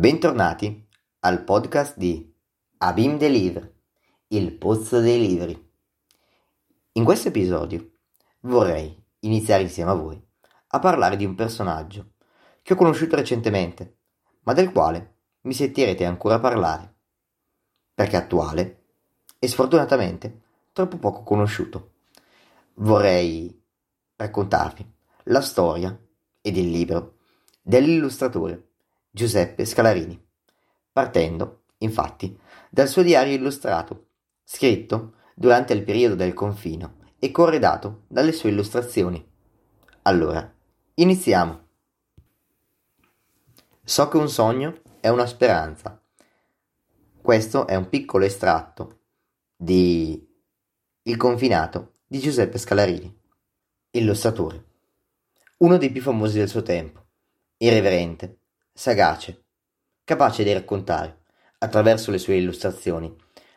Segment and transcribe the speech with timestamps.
[0.00, 2.34] Bentornati al podcast di
[2.78, 3.70] Abim Deliver,
[4.28, 5.72] il pozzo dei libri.
[6.92, 7.96] In questo episodio
[8.40, 10.18] vorrei iniziare insieme a voi
[10.68, 12.12] a parlare di un personaggio
[12.62, 13.98] che ho conosciuto recentemente,
[14.44, 16.94] ma del quale mi sentirete ancora parlare,
[17.92, 18.84] perché attuale
[19.38, 20.40] e sfortunatamente
[20.72, 21.90] troppo poco conosciuto.
[22.76, 23.62] Vorrei
[24.16, 24.94] raccontarvi
[25.24, 25.94] la storia
[26.40, 27.18] ed il libro
[27.60, 28.69] dell'illustratore
[29.12, 30.24] Giuseppe Scalarini,
[30.92, 32.38] partendo, infatti,
[32.70, 34.10] dal suo diario illustrato,
[34.44, 39.28] scritto durante il periodo del confino e corredato dalle sue illustrazioni.
[40.02, 40.48] Allora,
[40.94, 41.68] iniziamo.
[43.82, 46.00] So che un sogno è una speranza.
[47.20, 49.00] Questo è un piccolo estratto
[49.56, 50.24] di
[51.02, 53.12] Il confinato di Giuseppe Scalarini,
[53.90, 54.64] illustratore,
[55.58, 57.06] uno dei più famosi del suo tempo,
[57.56, 58.39] irreverente,
[58.80, 59.44] sagace,
[60.04, 61.24] capace di raccontare,
[61.58, 63.14] attraverso le sue illustrazioni,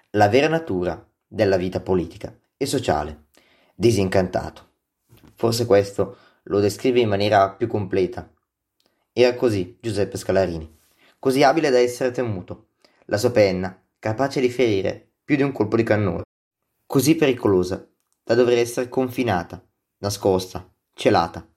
[0.09, 3.27] la vera natura della vita politica e sociale,
[3.73, 4.71] disincantato.
[5.35, 8.29] Forse questo lo descrive in maniera più completa.
[9.13, 10.69] Era così Giuseppe Scalarini,
[11.19, 12.71] così abile da essere temuto,
[13.05, 16.23] la sua penna capace di ferire più di un colpo di cannone,
[16.85, 17.88] così pericolosa
[18.21, 19.66] da dover essere confinata,
[19.99, 21.47] nascosta, celata,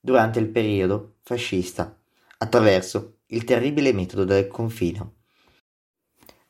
[0.00, 1.96] durante il periodo fascista
[2.42, 5.18] attraverso il terribile metodo del confino.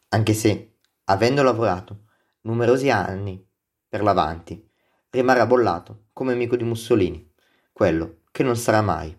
[0.09, 2.05] Anche se, avendo lavorato
[2.43, 3.47] numerosi anni
[3.89, 4.71] per l'avanti,
[5.11, 7.31] rimarrà bollato come amico di Mussolini,
[7.73, 9.15] quello che non sarà mai.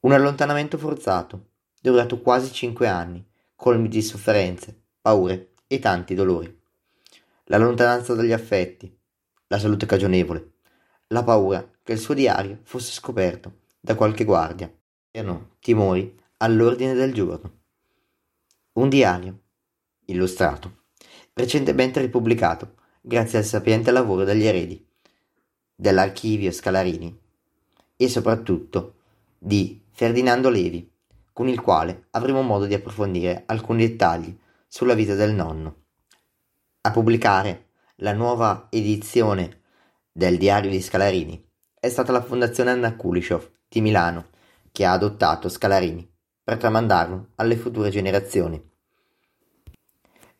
[0.00, 3.24] Un allontanamento forzato, durato quasi cinque anni,
[3.54, 6.62] colmi di sofferenze, paure e tanti dolori.
[7.44, 8.92] La lontananza dagli affetti,
[9.46, 10.54] la salute cagionevole,
[11.08, 14.68] la paura che il suo diario fosse scoperto da qualche guardia
[15.60, 17.52] timori all'ordine del giorno.
[18.72, 19.38] Un diario,
[20.06, 20.86] illustrato,
[21.34, 24.84] recentemente ripubblicato grazie al sapiente lavoro degli eredi,
[25.72, 27.16] dell'archivio Scalarini
[27.96, 28.94] e soprattutto
[29.38, 30.90] di Ferdinando Levi,
[31.32, 35.82] con il quale avremo modo di approfondire alcuni dettagli sulla vita del nonno.
[36.80, 39.60] A pubblicare la nuova edizione
[40.10, 41.40] del diario di Scalarini
[41.78, 44.32] è stata la Fondazione Anna Kulishov di Milano
[44.74, 46.04] che ha adottato Scalarini
[46.42, 48.60] per tramandarlo alle future generazioni.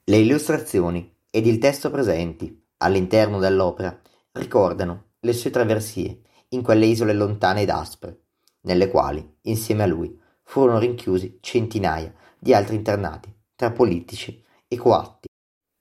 [0.03, 3.97] Le illustrazioni ed il testo presenti all'interno dell'opera
[4.33, 8.23] ricordano le sue traversie in quelle isole lontane ed aspre,
[8.63, 15.29] nelle quali, insieme a lui, furono rinchiusi centinaia di altri internati tra politici e coatti,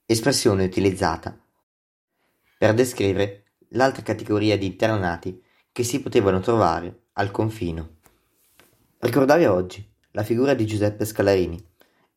[0.05, 1.35] espressione utilizzata
[2.59, 8.01] per descrivere l'altra categoria di internati che si potevano trovare al confino.
[9.03, 11.61] Ricordare oggi la figura di Giuseppe Scalarini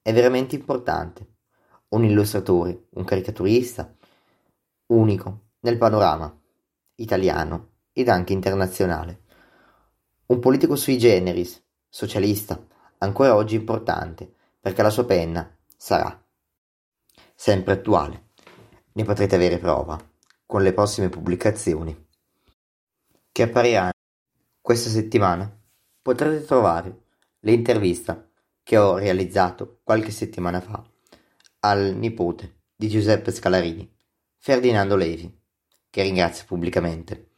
[0.01, 1.39] è veramente importante.
[1.89, 3.93] Un illustratore, un caricaturista,
[4.93, 6.33] unico nel panorama
[6.95, 9.23] italiano ed anche internazionale.
[10.27, 12.65] Un politico sui generis, socialista,
[12.99, 16.25] ancora oggi importante perché la sua penna sarà
[17.35, 18.29] sempre attuale.
[18.93, 19.99] Ne potrete avere prova
[20.47, 22.07] con le prossime pubblicazioni
[23.33, 23.91] che appariranno
[24.61, 25.53] questa settimana
[26.07, 27.01] potrete trovare
[27.41, 28.31] l'intervista
[28.63, 30.81] che ho realizzato qualche settimana fa
[31.61, 33.93] al nipote di Giuseppe Scalarini,
[34.37, 35.37] Ferdinando Levi,
[35.91, 37.31] che ringrazio pubblicamente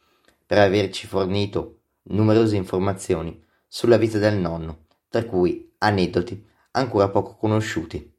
[0.45, 8.17] per averci fornito numerose informazioni sulla vita del nonno, tra cui aneddoti ancora poco conosciuti.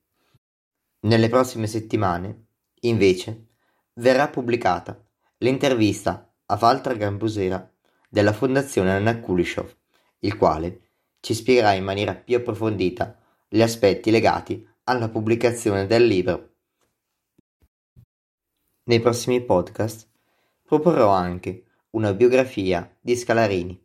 [1.03, 2.47] Nelle prossime settimane,
[2.81, 3.51] invece,
[3.95, 5.01] verrà pubblicata
[5.39, 7.73] l'intervista a Walter Gambusera
[8.09, 9.79] della Fondazione Anna Kulishov
[10.21, 10.81] il quale
[11.21, 16.49] ci spiegherà in maniera più approfondita gli aspetti legati alla pubblicazione del libro.
[18.85, 20.09] Nei prossimi podcast
[20.63, 23.81] proporrò anche una biografia di Scalarini,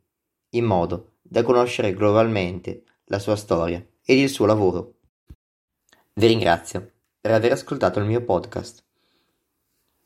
[0.49, 4.93] in modo da conoscere globalmente la sua storia ed il suo lavoro.
[6.13, 8.83] Vi ringrazio per aver ascoltato il mio podcast.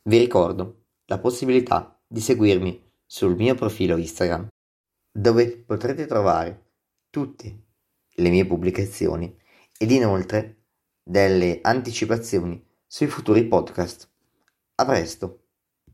[0.03, 4.47] Vi ricordo la possibilità di seguirmi sul mio profilo Instagram
[5.19, 6.67] dove potrete trovare
[7.09, 7.63] tutte
[8.15, 9.37] le mie pubblicazioni
[9.77, 10.63] ed inoltre
[11.03, 14.09] delle anticipazioni sui futuri podcast.
[14.75, 15.48] A presto!